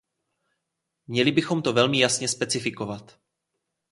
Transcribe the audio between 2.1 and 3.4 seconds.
specifikovat.